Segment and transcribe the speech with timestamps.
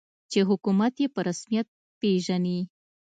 [0.31, 1.67] چې حکومت یې په رسمیت
[1.99, 2.59] پېژني.